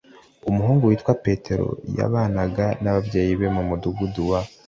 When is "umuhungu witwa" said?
0.49-1.13